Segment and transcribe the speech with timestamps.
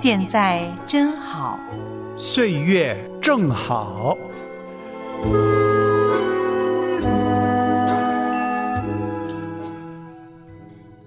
[0.00, 1.58] 现在真好，
[2.16, 4.16] 岁月正好。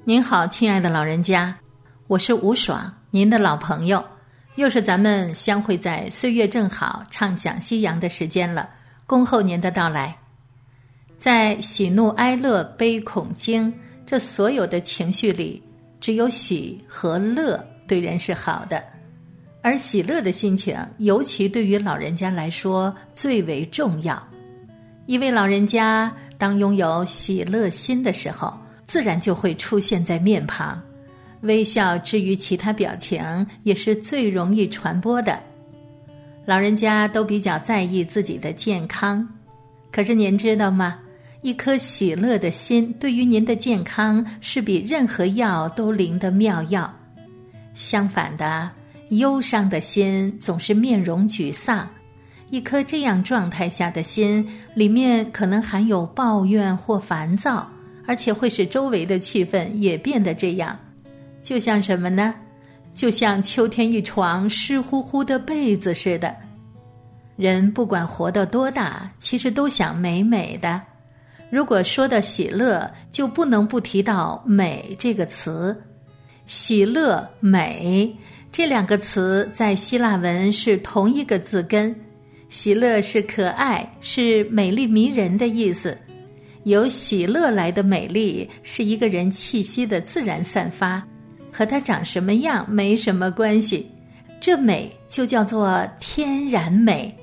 [0.04, 1.58] 您好，亲爱的老人家，
[2.08, 4.04] 我是吴爽，您的老朋友，
[4.56, 8.70] 又是咱们相会在岁月正好、畅享夕阳的时间了。
[9.08, 10.14] 恭候您的到来。
[11.18, 13.74] 在喜怒哀乐悲恐惊
[14.06, 15.64] 这所有的情绪里，
[16.02, 18.82] 只有喜和乐对人是好的，
[19.62, 24.26] 而喜乐的心情，尤其对于老人家来说最为重要。
[25.08, 28.58] 一位老人家当拥有喜乐心的时候。
[28.86, 30.82] 自然就会出现在面庞，
[31.42, 35.40] 微笑之于其他表情也是最容易传播的。
[36.46, 39.26] 老人家都比较在意自己的健康，
[39.94, 41.00] 可是您知道吗？
[41.42, 46.94] 一颗喜乐的心对于您的健康是比任何药都灵的妙药。
[47.74, 48.70] 相反的，
[49.10, 51.88] 忧伤的心总是面容沮丧，
[52.50, 57.70] 一颗这样状态下的心里面可能含有抱怨或烦躁。
[58.08, 60.78] 而且会使周围的气氛也变得这样，
[61.42, 62.34] 就像什么呢？
[62.94, 66.36] 就像秋天一床湿乎乎的被子似的。
[67.38, 70.82] 人不管活到多大，其实都想美美的。
[71.50, 75.80] 如果说到喜乐，就不能不提到“美”这个词。
[76.46, 78.14] 喜乐、美
[78.52, 81.96] 这两个词在希腊文是同一个字根。
[82.50, 85.98] 喜乐是可爱，是美丽迷人的意思。
[86.64, 91.02] 由喜乐来的美丽是一个人气息的自然散发，
[91.52, 93.90] 和他长什么样没什么关系。
[94.42, 97.16] 这美就叫做天然美。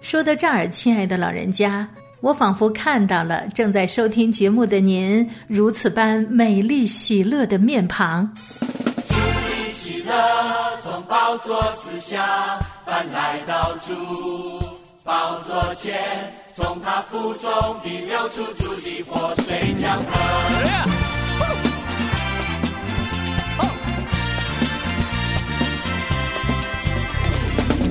[0.00, 1.88] 说到这儿，亲爱的老人家，
[2.20, 8.30] 我仿佛看到了正在收听节目的您如此般美丽喜乐的面庞。
[9.08, 10.12] 主的喜乐
[10.80, 13.94] 从宝座之下翻来到主
[15.02, 16.40] 宝座前。
[16.52, 17.50] 从他腹中
[17.82, 20.06] 必流出主的活水江河。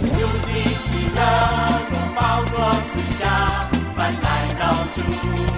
[0.03, 1.19] 主的喜乐
[1.89, 2.57] 从宝座
[2.91, 3.69] 之下
[4.21, 5.48] 来到主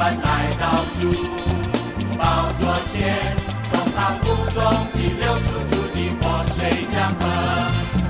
[0.00, 0.64] 下搬来到
[0.98, 1.12] 主
[2.16, 3.36] 宝座前。
[3.70, 4.58] 从他腹中
[4.94, 6.24] 已流出主的活
[6.54, 6.58] 水
[6.90, 7.22] 江河，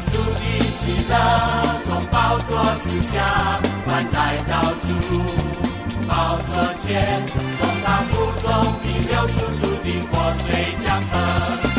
[0.07, 0.41] 主的
[0.71, 1.13] 喜乐
[1.85, 2.51] 从宝座
[2.85, 4.87] 之下欢来到主
[6.07, 6.51] 宝座
[6.81, 7.21] 前，
[7.59, 8.49] 从他腹中
[8.85, 10.47] 已流出主的活水
[10.85, 11.70] 江河，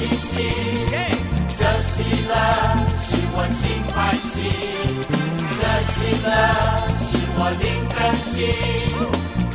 [0.00, 0.32] 嘻嘻，
[1.58, 2.32] 这喜乐
[3.04, 3.62] 是我心
[3.92, 4.34] 欢喜，
[5.60, 5.62] 这
[5.92, 5.94] 喜
[6.24, 6.26] 乐
[7.04, 8.48] 是我灵更新，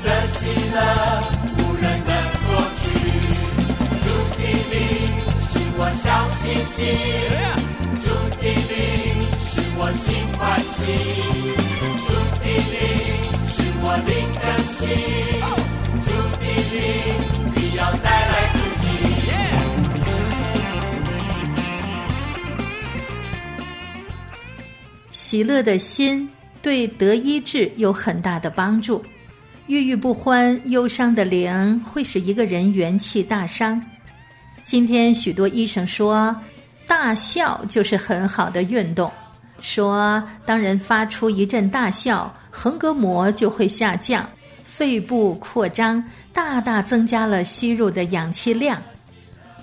[0.03, 0.37] 这喜
[0.69, 0.77] 乐
[1.57, 2.09] 无人能
[2.45, 2.47] 夺
[2.77, 2.79] 去。
[4.03, 4.05] 主
[4.37, 4.39] 的
[4.69, 4.73] 灵
[5.49, 6.05] 是我笑
[6.37, 6.77] 嘻嘻，
[8.03, 8.05] 主
[8.37, 8.77] 的灵
[9.41, 9.49] 是
[9.79, 10.05] 我心
[10.37, 10.77] 欢喜，
[12.05, 12.07] 主
[12.37, 12.77] 的灵
[13.49, 14.85] 是我灵更新，
[25.35, 26.29] 喜乐的心
[26.61, 29.03] 对得医治有很大的帮助。
[29.67, 33.83] 郁郁不欢、忧伤的灵会使一个人元气大伤。
[34.63, 36.33] 今天许多医生说，
[36.87, 39.11] 大笑就是很好的运动。
[39.59, 44.25] 说，当人发出一阵大笑，横膈膜就会下降，
[44.63, 46.01] 肺部扩张，
[46.31, 48.81] 大大增加了吸入的氧气量。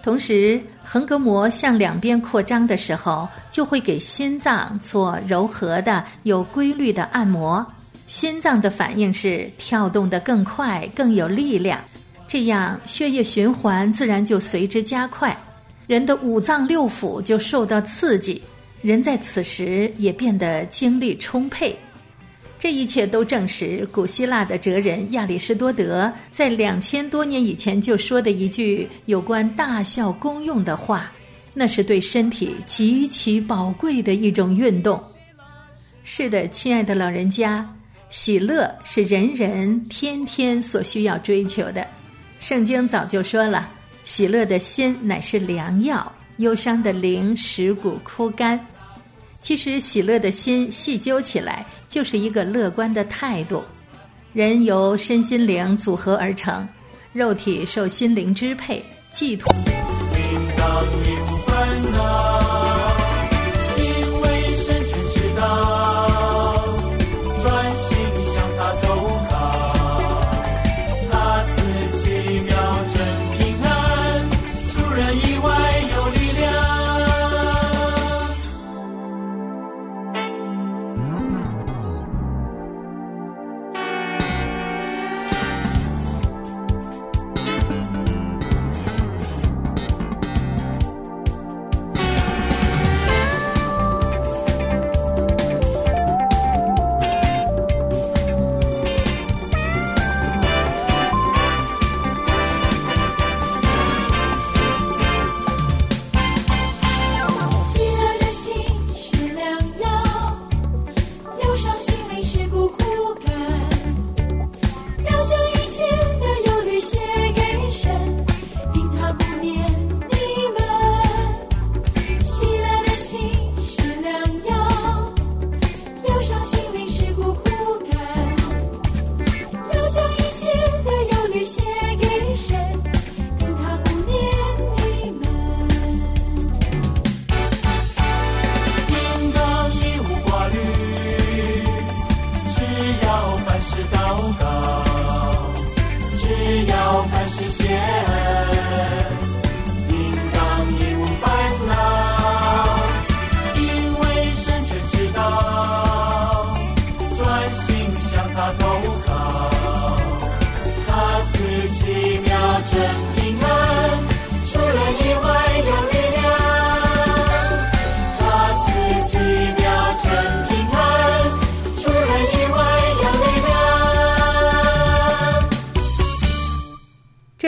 [0.03, 7.65] 同时，横膈膜向两边扩张的时候，就会给心脏做柔和的、有规律的按摩。
[8.09, 11.79] 心脏的反应是跳动得更快、更有力量，
[12.27, 15.35] 这样血液循环自然就随之加快，
[15.87, 18.43] 人的五脏六腑就受到刺激，
[18.83, 21.79] 人在此时也变得精力充沛。
[22.63, 31.11] 这一切都证实古希腊的哲人亚里士多德在两千多年以前就说的一句有关大笑功用的话，
[31.53, 35.03] 那是对身体极其宝贵的一种运动。
[36.05, 37.69] 是的，亲爱的老人家，
[38.09, 41.85] 喜乐是人人天天所需要追求的。
[42.39, 43.69] 圣经早就说了，
[44.05, 48.65] 喜乐的心乃是良药，忧伤的灵使骨枯干。
[49.43, 53.63] 其实，喜乐的心细究起来，就是一个乐观的态度。
[54.33, 56.67] 人由身心灵组合而成，
[57.13, 59.53] 肉体受心灵支配，寄托。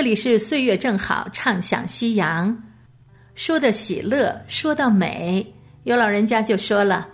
[0.05, 2.55] 里是岁月正好，畅享夕阳。
[3.35, 5.45] 说的喜乐，说到美，
[5.85, 7.09] 有老人家就说了：“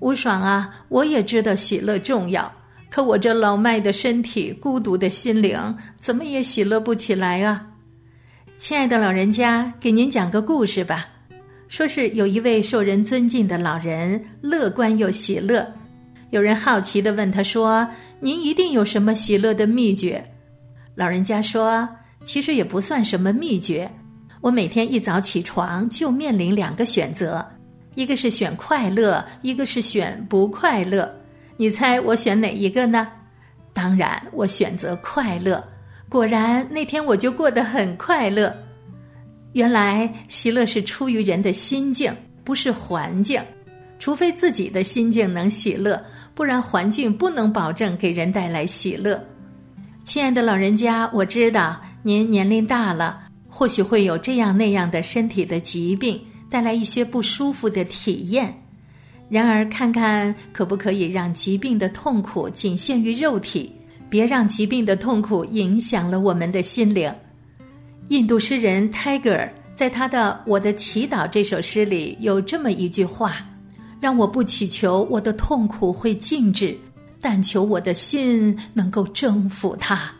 [0.00, 2.52] 吴爽啊，我也知道喜乐重要，
[2.90, 5.56] 可我这老迈的身体、孤独的心灵，
[5.96, 7.64] 怎么也喜乐不起来啊！”
[8.58, 11.06] 亲爱的老人家，给您讲个故事吧。
[11.68, 15.64] 说是有一位受人尊敬的老人，乐观又喜乐。
[16.30, 17.86] 有人好奇地问他说
[18.18, 20.22] ：“您一定有什么喜乐的秘诀？”
[20.96, 21.88] 老人家说
[22.24, 23.90] ：“其实也不算什么秘诀，
[24.40, 27.44] 我每天一早起床就面临两个选择，
[27.94, 31.12] 一个是选快乐，一个是选不快乐。
[31.56, 33.08] 你猜我选哪一个呢？
[33.72, 35.62] 当然，我选择快乐。
[36.08, 38.54] 果然，那天我就过得很快乐。
[39.52, 42.14] 原来，喜乐是出于人的心境，
[42.44, 43.42] 不是环境。
[43.98, 46.02] 除非自己的心境能喜乐，
[46.34, 49.22] 不然环境不能保证给人带来喜乐。
[50.04, 58.52] 亲爱的老人家，我知道您年龄大了，或许会有这样那样的身体的疾病，带来一些不舒服的体验。
[59.28, 63.72] 然而，看看可不可以让疾病的痛苦仅限于肉体，
[64.10, 67.10] 别让疾病的痛苦影响了我们的心灵。
[68.08, 73.36] 印度诗人泰戈尔在他的《我的祈祷》这首诗里有这么一句话
[74.00, 76.76] ：“让我不祈求我的痛苦会静止，
[77.20, 80.12] 但求我的心能够征服它。”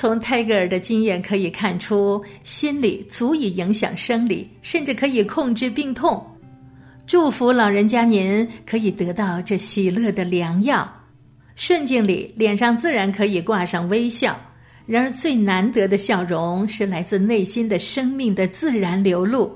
[0.00, 6.26] 从泰戈尔的经验可以看出，心理足以影响生理，甚至可以控制病痛。
[7.06, 10.90] 祝福老人家您可以得到这喜乐的良药，
[11.54, 14.34] 顺境里脸上自然可以挂上微笑。
[14.86, 19.54] 然而最难得的笑容是来自内心的生命的自然流露。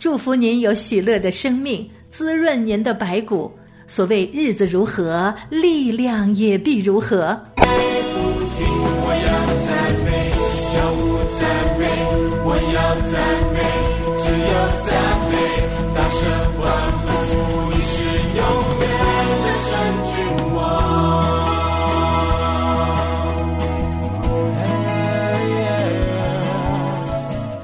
[0.00, 3.56] 祝福您有喜乐的生命，滋润您的白骨。
[3.86, 7.40] 所谓日子如何，力量也必如何。
[13.12, 13.20] 赞
[13.52, 13.58] 美，
[14.16, 14.52] 自由
[14.84, 14.88] 赞
[15.30, 15.34] 美，
[15.94, 16.18] 大声
[16.58, 16.62] 欢
[17.04, 17.10] 呼，
[17.70, 17.94] 你是
[18.36, 18.40] 永
[18.80, 18.84] 远
[19.42, 19.68] 的神
[20.12, 20.14] 君
[20.54, 20.58] 王。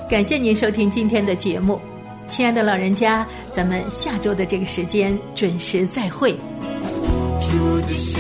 [0.09, 1.81] 感谢您收听今天的节目，
[2.29, 6.37] 亲爱的老人家，咱们下周的这个时间准时再会。
[7.41, 8.19] 主的喜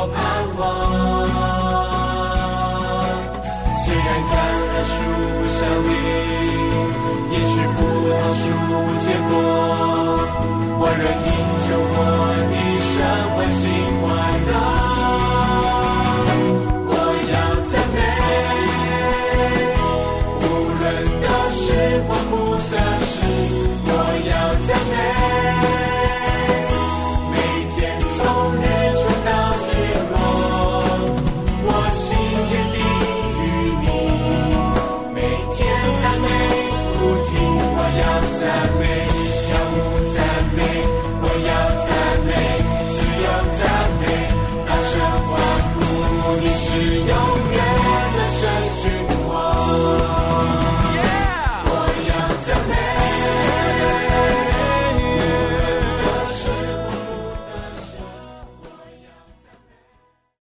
[0.00, 0.16] 我盼
[0.56, 0.62] 望。
[3.84, 4.32] 虽然橄
[4.70, 4.94] 榄树
[5.34, 5.90] 不相离，
[7.32, 7.76] 也许葡
[8.06, 8.40] 萄树
[9.00, 9.30] 结果，
[10.78, 11.37] 我仍。
[39.48, 39.87] Yahweh.